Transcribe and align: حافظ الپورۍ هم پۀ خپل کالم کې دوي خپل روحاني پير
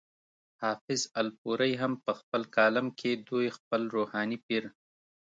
حافظ 0.61 1.01
الپورۍ 1.21 1.73
هم 1.81 1.93
پۀ 2.03 2.11
خپل 2.19 2.41
کالم 2.55 2.87
کې 2.99 3.11
دوي 3.27 3.49
خپل 3.57 3.81
روحاني 3.95 4.37
پير 4.45 4.63